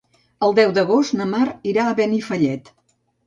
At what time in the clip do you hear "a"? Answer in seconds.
1.89-1.93